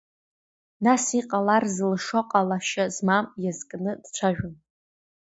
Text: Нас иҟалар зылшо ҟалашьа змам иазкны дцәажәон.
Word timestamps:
Нас 0.85 1.03
иҟалар 1.19 1.63
зылшо 1.75 2.19
ҟалашьа 2.29 2.85
змам 2.95 3.25
иазкны 3.43 3.91
дцәажәон. 4.03 4.55